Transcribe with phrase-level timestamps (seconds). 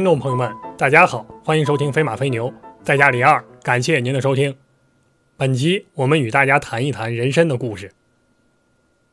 [0.00, 2.48] 听众朋友们，大家好，欢迎收听《飞马飞牛》，
[2.82, 4.56] 在家里二，感谢您的收听。
[5.36, 7.92] 本集我们与大家谈一谈人参的故事。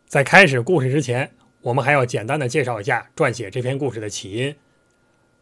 [0.06, 4.56] 在开始故事之前，我们还要简单的介绍一下撰写这篇故事的起因。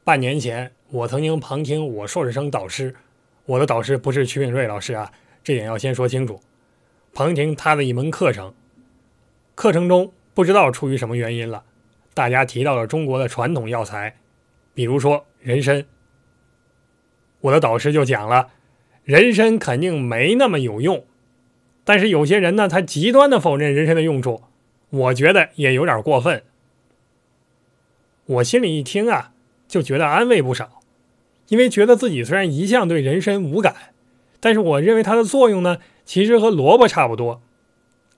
[0.04, 2.96] 半年前，我曾经旁听我硕士生导师，
[3.46, 5.12] 我的导师不是曲炳瑞老师啊，
[5.44, 6.42] 这点要先说清楚。
[7.14, 8.52] 旁听他的一门课程，
[9.54, 11.66] 课程中不知道出于什么原因了，
[12.16, 14.16] 大家提到了中国的传统药材。
[14.74, 15.86] 比如说人参，
[17.40, 18.50] 我的导师就讲了，
[19.04, 21.06] 人参肯定没那么有用，
[21.84, 24.42] 但是有些人呢，他极端的否认人参的用处，
[24.90, 26.42] 我觉得也有点过分。
[28.26, 29.34] 我心里一听啊，
[29.68, 30.82] 就觉得安慰不少，
[31.50, 33.76] 因为觉得自己虽然一向对人参无感，
[34.40, 37.44] 但是我认为它的作用呢，其实和萝卜差不多。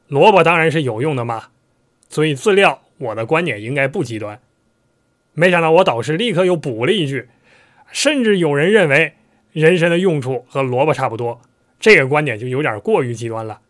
[0.08, 1.50] 萝卜当然是有用的嘛，
[2.08, 4.39] 所以自料我的观点应该不极端。
[5.39, 7.30] 没想到我导师立刻又补了一句，
[7.91, 9.13] 甚至有人认为
[9.52, 11.39] 人参的用处和萝卜差不多，
[11.80, 13.61] 这个观点就有点过于极端了。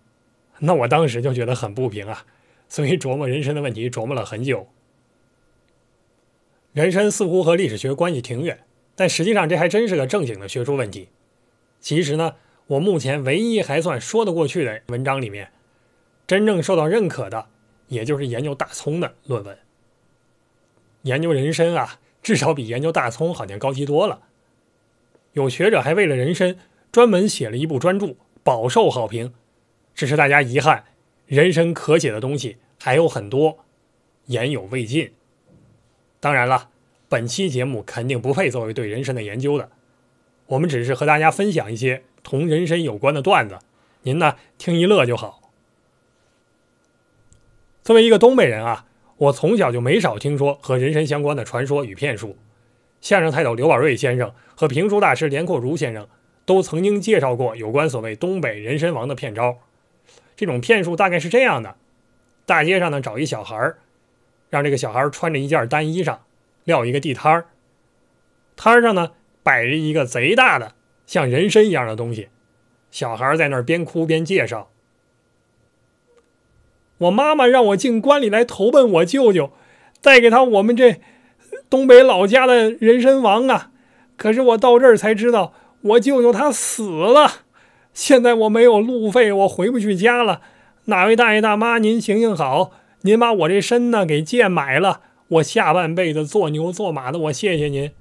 [0.60, 2.24] 那我当时就觉得很不平啊，
[2.70, 4.70] 所以琢磨人参的问题琢磨了很久。
[6.72, 8.60] 人参似乎和历史学关系挺远，
[8.96, 11.10] 但实际上这还真是个正经的学术问题。
[11.82, 12.36] 其实呢，
[12.68, 15.50] 我目前唯一还算说得过去的文章里面，
[16.26, 17.48] 真正受到认可的，
[17.90, 19.58] 也就是研究大葱的论文。
[21.08, 24.22] 研究人参啊，至少比研究大葱好像高级多了。
[25.34, 26.58] 有学者还为了人参
[26.92, 29.34] 专门写了一部专著，饱受好评。
[29.96, 30.84] 只是大家遗憾，
[31.26, 33.60] 人参可写的东西还有很多，
[34.26, 35.14] 言有未尽。
[36.20, 36.70] 当然了，
[37.08, 39.70] 本期节目肯定不配作为对人参的研究的，
[40.48, 43.60] 我们只是和大家分享一些同人参有关的段子，
[44.02, 45.52] 您呢听一乐就好。
[47.84, 48.87] 作为一个东北人啊。
[49.18, 52.38] 我从小就没少听说和人参相关的传说与骗术，
[53.02, 56.08] 相声泰斗刘宝瑞先生和评书大师连阔如先生
[56.46, 59.58] 都曾经介绍过有关所谓东北人参王的骗招。
[60.36, 61.78] 这种骗术大概是这样的：
[62.46, 63.80] 大街上呢找一小孩儿，
[64.52, 66.20] 让这个小孩穿着一件单衣裳，
[66.64, 67.48] 撂一个地摊儿，
[68.56, 70.76] 摊上呢摆着一个贼大的
[71.08, 72.30] 像人参一样的东西，
[72.92, 74.70] 小孩在那儿边哭边介绍。
[77.00, 79.52] 我妈妈让我进关里来投奔我舅舅，
[80.02, 81.00] 带给他我们这
[81.70, 83.72] 东北老家的人参王啊！
[84.16, 87.46] 可是我到这儿才知道，我舅舅他死了。
[87.94, 90.42] 现在我没有路费，我回不去家了。
[90.86, 92.72] 哪位大爷大妈，您行行好，
[93.02, 97.92] 您把我这身呢给贱买了，我下半辈子做牛做马的，我谢谢您。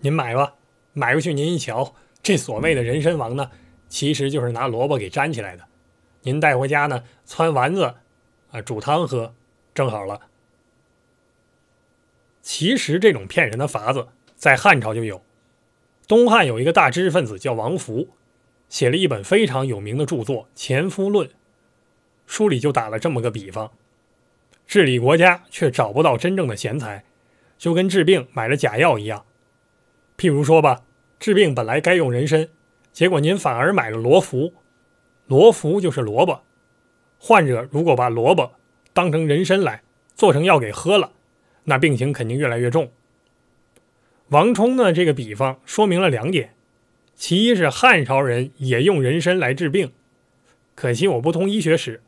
[0.00, 0.54] 您买吧，
[0.92, 3.50] 买回去您一瞧，这所谓的人参王呢，
[3.88, 5.67] 其实就是拿萝卜给粘起来的。
[6.22, 7.94] 您带回家呢，汆丸子，
[8.50, 9.34] 啊，煮汤喝，
[9.74, 10.20] 正好了。
[12.42, 15.22] 其实这种骗人的法子在汉朝就有。
[16.06, 18.08] 东汉有一个大知识分子叫王福，
[18.68, 21.28] 写了一本非常有名的著作《前夫论》，
[22.26, 23.70] 书里就打了这么个比方：
[24.66, 27.04] 治理国家却找不到真正的贤才，
[27.58, 29.26] 就跟治病买了假药一样。
[30.16, 30.82] 譬如说吧，
[31.20, 32.48] 治病本来该用人参，
[32.92, 34.54] 结果您反而买了罗浮。
[35.28, 36.42] 罗浮就是萝卜，
[37.18, 38.52] 患者如果把萝卜
[38.92, 39.82] 当成人参来
[40.14, 41.12] 做成药给喝了，
[41.64, 42.90] 那病情肯定越来越重。
[44.30, 46.54] 王充呢，这个比方说明了两点：
[47.14, 49.92] 其一是汉朝人也用人参来治病，
[50.74, 52.02] 可惜我不通医学史，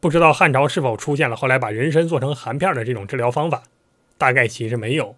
[0.00, 3.62] 不知道汉朝是否出现了后来把人参做成含片的这种治疗方法，
[4.16, 5.14] 大概其实没有。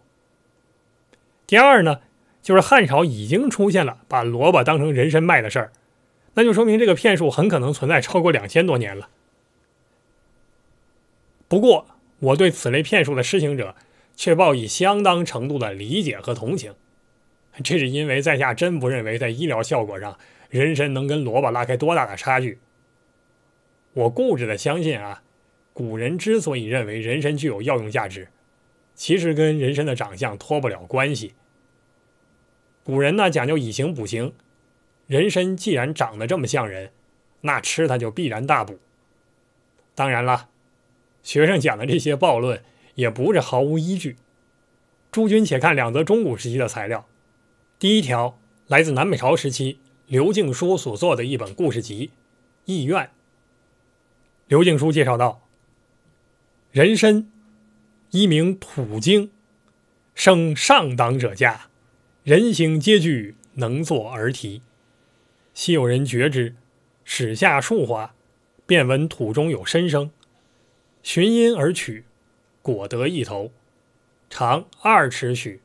[1.46, 2.00] 第二呢，
[2.42, 5.72] 就是汉朝已经出现了把萝卜当成人参卖的事儿。
[6.34, 9.08] 那就说明这个骗术很可能存在超过两千多年了。
[11.48, 11.86] 不过，
[12.20, 13.74] 我对此类骗术的施行者
[14.14, 16.74] 却抱以相当程度的理解和同情。
[17.64, 20.16] 这是因为在下真不认为在医疗效果上，
[20.48, 22.58] 人参能跟萝卜拉开多大的差距。
[23.92, 25.24] 我固执的相信啊，
[25.72, 28.28] 古人之所以认为人参具有药用价值，
[28.94, 31.34] 其实跟人参的长相脱不了关系。
[32.84, 34.32] 古人呢讲究以形补形。
[35.10, 36.92] 人参既然长得这么像人，
[37.40, 38.78] 那吃它就必然大补。
[39.96, 40.50] 当然了，
[41.24, 42.62] 学生讲的这些暴论
[42.94, 44.14] 也不是毫无依据。
[45.10, 47.08] 诸君且看两则中古时期的材料。
[47.80, 52.06] 第一条来自南北朝时期刘敬书所作的一本故事集
[52.66, 53.06] 《异苑》。
[54.46, 55.40] 刘敬书介绍道
[56.70, 57.28] ：“人参，
[58.12, 59.32] 一名土精，
[60.14, 61.62] 生上党者家，
[62.22, 64.62] 人形皆具，能作而啼。”
[65.60, 66.54] 昔有人觉之，
[67.04, 68.14] 始下数花，
[68.64, 70.10] 便闻土中有参声，
[71.02, 72.04] 寻因而取，
[72.62, 73.52] 果得一头，
[74.30, 75.60] 长二尺许，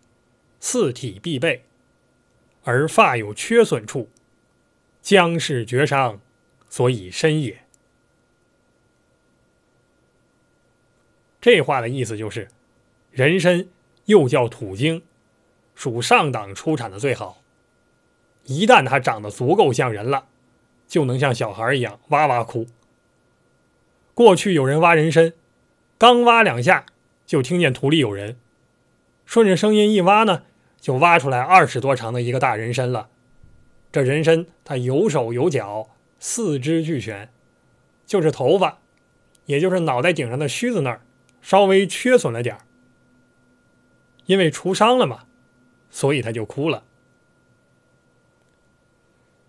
[0.59, 1.63] 四体必备，
[2.65, 4.09] 而发有缺损处，
[5.01, 6.19] 将是绝伤，
[6.69, 7.63] 所以身也。
[11.39, 12.50] 这话的意思就是，
[13.12, 13.65] 人参
[14.07, 15.01] 又叫土精，
[15.74, 17.42] 属上党出产的最好。
[18.45, 20.25] 一旦它长得足够像人了，
[20.88, 22.68] 就能像小孩一样哇哇哭。
[24.13, 25.33] 过去有人挖人参，
[25.97, 26.86] 刚挖两下，
[27.25, 28.38] 就听见土里有人，
[29.25, 30.44] 顺着声音一挖呢，
[30.80, 33.09] 就挖出来二尺多长的一个大人参了。
[33.92, 35.89] 这人参它有手有脚，
[36.19, 37.30] 四肢俱全，
[38.06, 38.80] 就是头发，
[39.45, 41.01] 也就是脑袋顶上的须子那儿。
[41.42, 42.62] 稍微缺损了点儿
[44.25, 45.25] 因为除伤了嘛，
[45.92, 46.83] 所以他就哭了。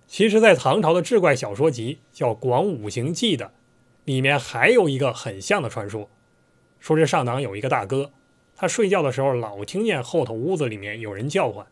[0.07, 3.53] 其实，在唐朝的志怪小说集叫《广五行记》的
[4.05, 6.09] 里面，还有一个很像的传说，
[6.79, 8.13] 说这上党有一个大哥，
[8.55, 11.67] 他睡觉的时候老听见后头屋子里面有人叫唤，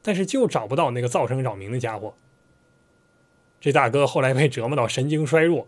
[0.00, 2.14] 但是就找不到那个噪声扰民的家伙。
[3.60, 5.66] 这大哥后来被折磨到神经衰弱，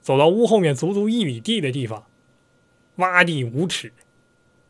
[0.00, 2.06] 走到屋后面足足一里地的地方。
[2.96, 3.94] 挖地五尺，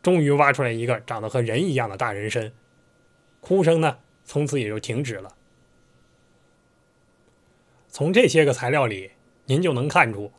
[0.01, 2.53] 终于挖出来一个长得和人一样的大人参，
[3.41, 5.35] 哭声呢从此也就停止了。
[7.91, 9.11] 从这些个材料里，
[9.47, 10.33] 您就能看出，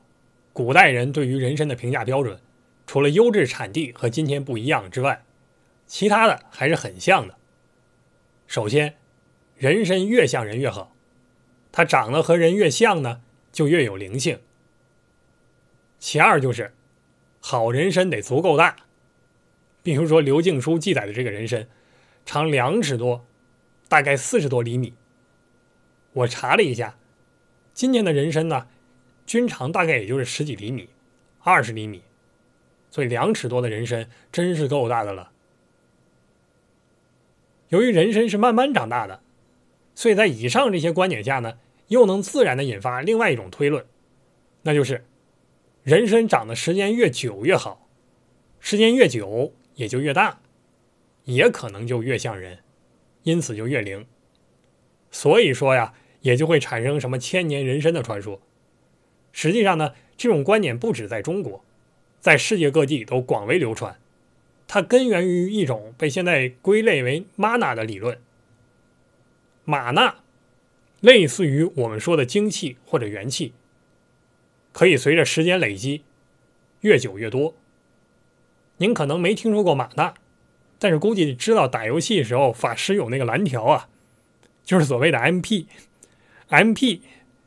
[0.54, 2.40] 古代人对于人参的评价标准，
[2.88, 5.24] 除了优质产地和今天不一样之外，
[5.86, 7.36] 其他的还是很像的。
[8.48, 8.96] 首先，
[9.58, 10.96] 人参越像人越好，
[11.72, 13.22] 它长得和人越像呢，
[13.52, 14.40] 就越有灵性。
[16.00, 16.74] 其二就是。
[17.44, 18.76] 好人参得足够大，
[19.82, 21.68] 比如说刘敬书记载的这个人参，
[22.24, 23.26] 长两尺多，
[23.90, 24.94] 大概四十多厘米。
[26.14, 27.00] 我查了一下，
[27.74, 28.68] 今年的人参呢，
[29.26, 30.90] 均长大概也就是十几厘米，
[31.40, 32.02] 二十厘米，
[32.90, 35.32] 所以两尺多的人参真是够大的了。
[37.70, 39.22] 由于人参是慢慢长大的，
[39.96, 41.58] 所以在以上这些观点下呢，
[41.88, 43.86] 又能自然的引发另外一种推论，
[44.64, 45.06] 那就是。
[45.84, 47.90] 人参长的时间越久越好，
[48.60, 50.40] 时间越久也就越大，
[51.24, 52.60] 也可能就越像人，
[53.24, 54.06] 因此就越灵。
[55.10, 58.40] 所以说呀，也就会产生什么千年人参的传说。
[59.32, 61.64] 实际上呢，这种观点不止在中国，
[62.20, 63.98] 在世界各地都广为流传。
[64.68, 68.18] 它根源于一种被现在归类为玛纳的理论。
[69.66, 70.16] 玛纳
[71.02, 73.54] 类似于我们说的精气或者元气。
[74.74, 76.04] 可以随着时间累积，
[76.80, 77.54] 越久越多。
[78.78, 80.14] 您可能没听说过玛纳，
[80.80, 83.90] 但是估计知道打游戏的时候法师有那个蓝条啊，
[84.64, 85.66] 就是所谓的 MP。
[86.52, 87.00] MP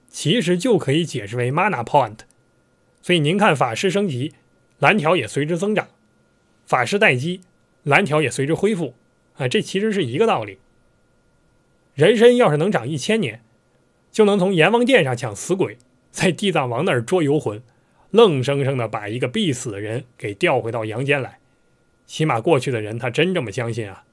[0.09, 2.21] 其实就可以解释为 Mana Point。
[3.01, 4.33] 所以您看法师升级，
[4.79, 5.87] 蓝条也随之增长；
[6.67, 7.43] 法师待机，
[7.83, 8.95] 蓝条也随之恢复。
[9.37, 10.59] 啊，这其实是一个道理。
[11.95, 13.43] 人参要是能长一千年，
[14.11, 15.77] 就能从阎王殿上抢死鬼。
[16.11, 17.61] 在地藏王那儿捉游魂，
[18.11, 21.41] 愣生生的把一个必死的人给调回到阳间来。
[22.07, 24.05] 起码过去的人他真这么相信啊。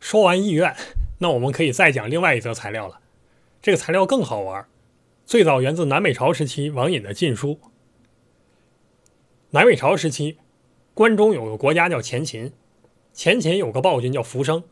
[0.00, 0.74] 说完意愿，
[1.22, 2.98] 那我们可以再讲另外一则材料了。
[3.62, 4.66] 这个材料更好玩，
[5.24, 7.50] 最早源自南北朝时期王隐的《晋书》。
[9.50, 10.38] 南北朝时期，
[10.94, 12.52] 关中有个国家叫前秦，
[13.12, 14.64] 前秦有个暴君叫浮生。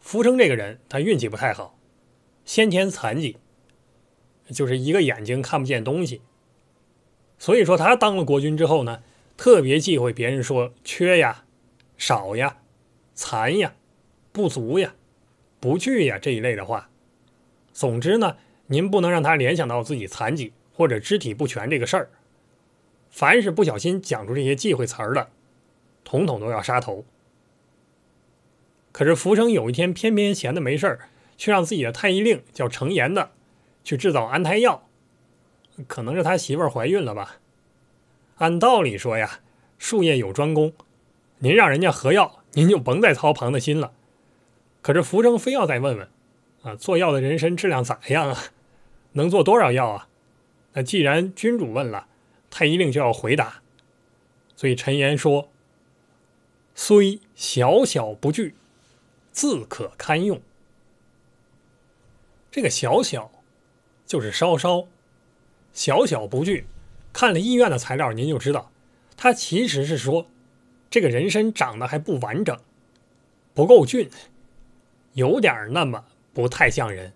[0.00, 1.78] 浮生这个人他运气不太好，
[2.44, 3.36] 先天残疾。
[4.50, 6.20] 就是一个眼睛看不见东西，
[7.38, 9.04] 所以说他当了国君之后呢，
[9.36, 11.44] 特别忌讳别人说缺呀、
[11.96, 12.58] 少呀、
[13.14, 13.76] 残呀、
[14.32, 14.96] 不足呀、
[15.64, 16.90] 不去呀这一类的话。
[17.72, 22.10] 总之呢，您不能让他联想到自己残疾或者肢体不全这个事儿。
[23.08, 25.30] 凡是不小心讲出这些忌讳词儿的，
[26.04, 27.06] 统统都要杀头。
[28.92, 33.30] 可是浮生有一天偏偏闲的没事儿，却让自己的太医令叫程岩的。
[33.82, 34.86] 去制造安胎药，
[35.86, 37.36] 可能是他媳妇儿怀孕了吧？
[38.36, 39.40] 按道理说呀，
[39.78, 40.74] 术业有专攻，
[41.38, 43.92] 您让人家合药，您就甭再操旁的心了。
[44.84, 46.08] 可是福生非要再问问，
[46.62, 48.38] 啊，做药的人参质量咋样啊？
[49.16, 50.08] 能做多少药啊？
[50.74, 52.06] 那既然君主问了，
[52.50, 53.62] 太医令就要回答。
[54.54, 55.48] 所以陈言说
[56.76, 58.54] ：“虽小小不具，
[59.32, 60.42] 自可堪用。”
[62.52, 63.30] 这个小小。
[64.06, 64.86] 就是稍稍
[65.72, 66.66] 小小不具，
[67.10, 68.70] 看了医院的材料，您就知道，
[69.16, 70.26] 他其实是说
[70.90, 72.60] 这个人参长得还不完整，
[73.54, 74.10] 不够俊，
[75.14, 77.12] 有点那么不太像人。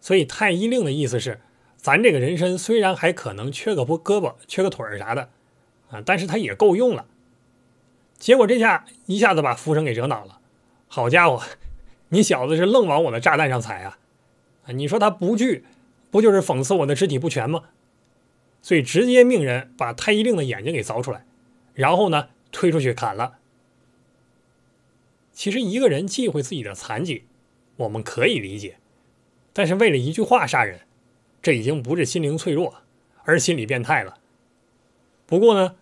[0.00, 1.40] 所以太医令的意思是，
[1.76, 5.30] 咱这个人参虽然还可能缺个不胳膊、缺个腿儿啥的
[5.90, 7.06] 啊，但是它也够用了。
[8.16, 10.40] 结果这下一下子把福生给惹恼了。
[10.88, 11.42] 好家伙，
[12.08, 13.98] 你小子是愣往我的炸弹上踩啊！
[14.66, 15.64] 啊，你说他不惧，
[16.10, 17.62] 不就是讽刺我的肢体不全吗？
[18.60, 21.24] 所以直接命人把太医令的眼睛给凿出来，
[21.74, 23.38] 然后呢推出去砍了。
[25.32, 27.24] 其实一个人忌讳自己的残疾，
[27.76, 28.76] 我们可以理解，
[29.52, 30.80] 但是为了一句话杀人，
[31.40, 32.82] 这已经不是心灵脆弱，
[33.24, 34.18] 而是心理变态了。
[35.26, 35.76] 不过呢，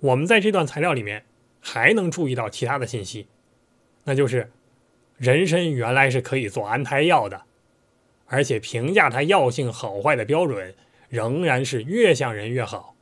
[0.00, 1.24] 我们在这段材料里面
[1.60, 3.28] 还能注意到其他的信息，
[4.04, 4.50] 那就是
[5.16, 7.42] 人参原来是可以做安胎药的，
[8.26, 10.74] 而且评价它药性好坏的标准。
[11.10, 12.96] 仍然是越像人越好，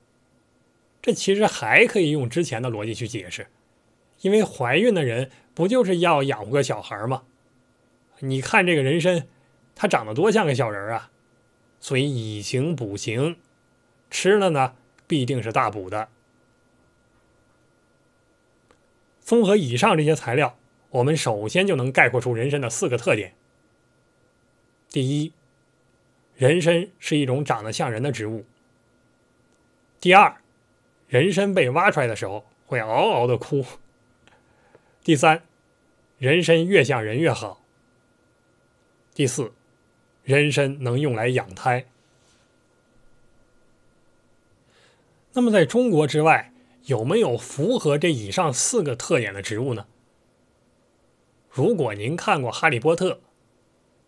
[1.01, 3.47] 这其实还可以用之前的逻辑去解释，
[4.23, 7.23] 因为怀孕的人不就是要养活个小孩吗？
[8.21, 9.27] 你看这个人参，
[9.77, 11.11] 它长得多像个小人啊，
[11.79, 13.37] 所以以形补形，
[14.11, 14.75] 吃了呢
[15.07, 16.09] 必定是大补的。
[19.21, 20.57] 综合以上这些材料，
[20.91, 23.35] 我们首先就能概括出人参的四个特点。
[24.89, 25.33] 第一。
[26.35, 28.45] 人参是一种长得像人的植物。
[30.01, 30.39] 第二，
[31.07, 33.65] 人参被挖出来的时候会嗷嗷的哭。
[35.05, 35.43] 第三，
[36.19, 37.63] 人参越像人越好。
[39.15, 39.53] 第四，
[40.23, 41.87] 人参能用来养胎。
[45.33, 46.53] 那么，在中国之外，
[46.85, 49.87] 有没有符合这以上四个特点的植物呢？
[51.51, 53.15] 如果您看过《哈利波特》，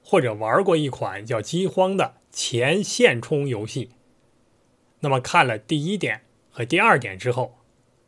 [0.02, 2.14] 或者玩过一款叫《饥荒》的。
[2.36, 3.90] 前线冲游戏，
[4.98, 7.58] 那么看了第一点和第二点之后，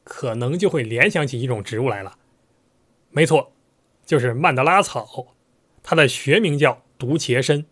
[0.02, 2.18] 可能就会联想起一种植物来了。
[3.16, 3.50] 没错，
[4.04, 5.28] 就是曼德拉草，
[5.82, 7.64] 它的学名叫毒茄参。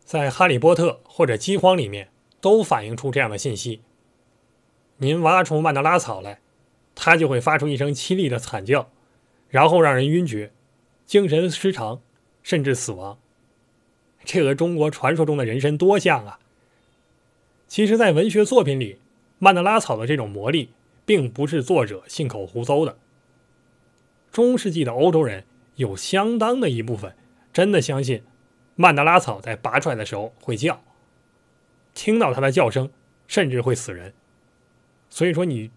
[0.00, 2.08] 在《哈利波特》或者《饥荒》里面
[2.40, 3.82] 都反映出这样的信息。
[4.96, 6.40] 您挖出曼德拉草来，
[6.96, 8.90] 它就会发出一声凄厉的惨叫，
[9.48, 10.50] 然后让人晕厥、
[11.06, 12.02] 精神失常，
[12.42, 13.16] 甚至死亡。
[14.24, 16.40] 这和中国传说中的人参多像啊！
[17.68, 18.98] 其实，在文学作品里，
[19.38, 20.70] 曼德拉草的这种魔力，
[21.06, 22.98] 并不是作者信口胡诌的。
[24.34, 25.44] 中世纪的欧洲人
[25.76, 27.14] 有相当的一部分
[27.52, 28.24] 真的相信，
[28.74, 30.82] 曼德拉草在拔出来的时候会叫，
[31.94, 32.90] 听到它的叫声，
[33.28, 34.12] 甚至会死人。
[35.08, 35.70] 所以说，你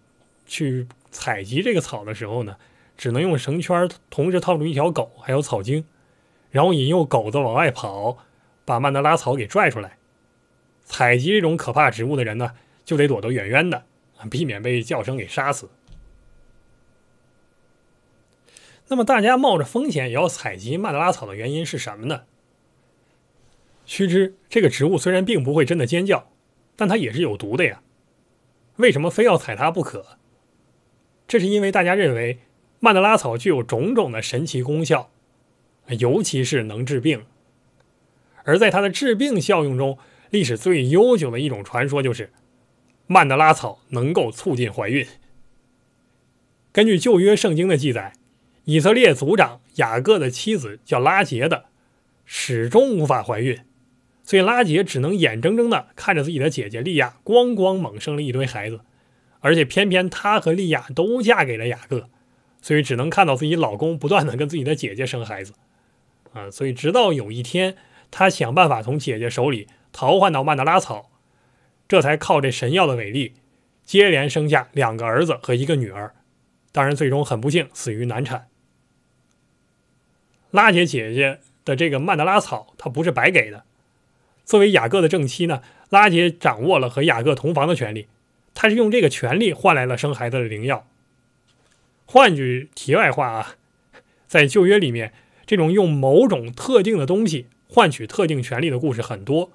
[0.44, 2.56] 去采集这个草的时候呢，
[2.96, 5.84] 只能用绳圈同时套住一条狗，还有草茎，
[6.50, 8.18] 然后引诱狗子往外跑。
[8.64, 9.98] 把曼德拉草给拽出来，
[10.84, 13.84] 采集这种可怕植物的人呢，就得躲得远远的，
[14.28, 15.70] 避免被叫声给杀死。
[18.88, 22.22] 那么，大家冒着风险也要采集曼德拉草的原因是什么呢？
[23.84, 26.30] 须知，这个植物虽然并不会真的尖叫，
[26.74, 27.82] 但它也是有毒的呀。
[28.76, 30.18] 为什么非要采它不可？
[31.26, 32.38] 这是因为大家认为
[32.80, 35.10] 曼德拉草具有种种的神奇功效，
[35.98, 37.24] 尤其是能治病。
[38.44, 39.98] 而在它的治病效用中，
[40.30, 42.30] 历史最悠久的一种传说就是，
[43.06, 45.06] 曼德拉草能够促进怀孕。
[46.72, 48.12] 根据旧约圣经的记载，
[48.68, 51.64] 以色列族长雅各的妻子叫拉杰的，
[52.26, 53.58] 始终无法怀孕，
[54.22, 58.80] 所以拉杰只能眼睁睁地看着自己的姐姐利亚咣咣猛生了一堆孩子，
[59.40, 62.10] 而且偏偏她和利亚都嫁给了雅各，
[62.60, 65.54] 所以只能看到自己老公不断地跟自己的姐姐生孩子，
[66.34, 67.74] 啊，所以直到有一天。
[68.10, 71.10] 他想办法从姐姐手里逃换到曼德拉草，
[71.86, 73.32] 这才靠这神药的伟力，
[73.84, 76.14] 接连生下两个儿子和一个女儿。
[76.70, 78.48] 当然，最终很不幸死于难产。
[80.50, 83.64] 拉姐姐姐的这个曼德拉草，她不是白给的。
[84.44, 88.06] 作为雅各的正妻呢，拉姐掌握了和雅各同房的权利，
[88.54, 90.86] 她是用这个权利换来了生孩子的灵药。
[92.06, 93.56] 换句题外话啊，
[94.26, 95.12] 在旧约里面，
[95.44, 97.46] 这种用某种特定的东西。
[97.70, 99.52] 换取特定权利的故事很多，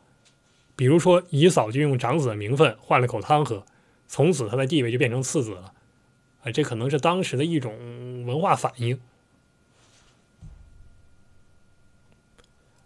[0.76, 3.66] 比如说以扫就用长子的名分换了口汤喝，
[4.08, 5.74] 从此他的地位就变成次子了。
[6.44, 7.74] 啊，这可能是当时的一种
[8.28, 9.00] 文化反应。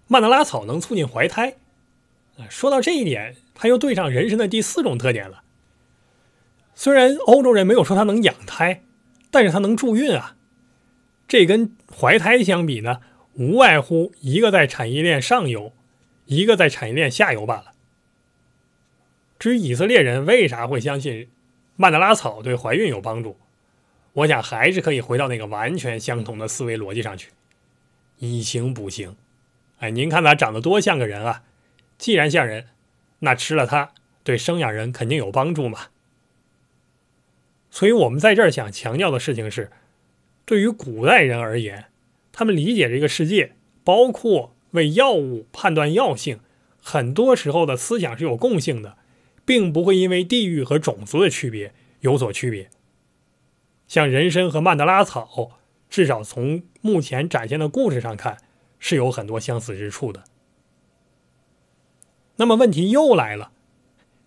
[0.08, 1.56] 曼德拉草能促进怀胎，
[2.38, 5.44] 啊，说到这一点，他又对上人参的第四种特点了。
[6.76, 8.84] 虽然欧洲人没有说它能养胎，
[9.32, 10.36] 但是它能助孕啊。
[11.28, 13.02] 这跟怀胎相比呢？
[13.34, 15.74] 无外乎一个在产业链上游，
[16.26, 17.74] 一个在产业链下游罢了。
[19.38, 21.30] 至于以色列人为啥会相信
[21.76, 23.38] 曼德拉草对怀孕有帮助，
[24.14, 27.30] 我想还是可以回到那个完全相同的思维逻辑上去，
[28.18, 29.16] 以形补形。
[29.78, 31.44] 哎，您看它长得多像个人啊！
[31.98, 32.68] 既然像人，
[33.20, 33.92] 那吃了它
[34.24, 35.88] 对生养人肯定有帮助嘛。
[37.70, 39.72] 所以我们在这儿想强调的事情是，
[40.46, 41.86] 对于古代人而言，
[42.32, 43.54] 他们理解这个世界，
[43.84, 46.40] 包括为药物判断药性，
[46.82, 48.98] 很多时候的思想是有共性的，
[49.46, 52.70] 并不会因为地域和种族的区别有所区别。
[53.88, 55.52] 像人参和曼德拉草，
[55.90, 58.38] 至少从目前展现的故事上看，
[58.80, 60.24] 是有很多相似之处的。
[62.38, 63.52] 那么问题又来了，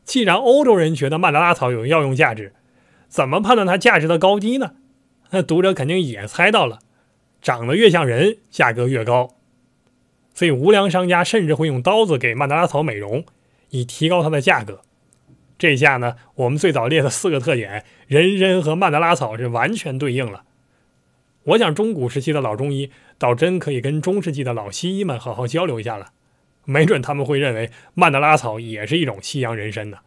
[0.05, 2.55] 既然欧洲人觉得曼德拉草有药用价值，
[3.09, 4.75] 怎么判断它价值的高低呢？
[5.31, 6.81] 那读者肯定也猜到了，
[7.41, 9.37] 长得越像人，价格越高。
[10.35, 13.25] 所以无良商家甚至会用刀子给曼德拉草美容，
[13.69, 14.81] 以提高它的价格。
[15.57, 20.45] 这下呢，我们最早列的四个特点，人参和曼德拉草是完全对应了。
[21.45, 26.13] 我想中古时期的老中医倒真可以跟中世纪的老西医们好好交流一下了。
[26.65, 29.99] 没准他们会认为曼德拉草也是一种西洋人参呢。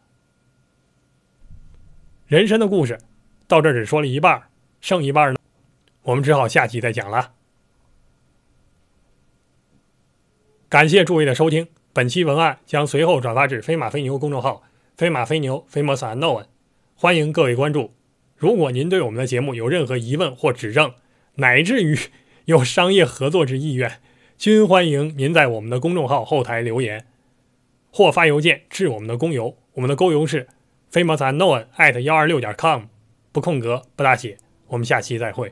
[2.27, 2.99] 人参的故事
[3.47, 4.43] 到这只说了一半，
[4.79, 5.39] 剩一半呢，
[6.03, 7.33] 我们只好下期再讲了。
[10.69, 14.63] 感谢诸位的收听，本期文案将随后转发至飞马飞牛公众号
[14.95, 16.45] “飞马飞牛 Famous Unknown”，
[16.95, 17.93] 欢迎各位关注。
[18.37, 20.93] 如果您对我们的节目有任何疑问或指正，
[21.35, 21.97] 乃至于
[22.45, 23.99] 有商业合作之意愿，
[24.37, 27.05] 均欢迎您在我们的公众号后台留言，
[27.91, 29.57] 或发邮件至我们的公邮。
[29.73, 30.47] 我们的公邮是
[30.91, 32.83] famousunknown@ 幺二六点 com，
[33.31, 34.37] 不空格，不大写。
[34.67, 35.51] 我们下期再会。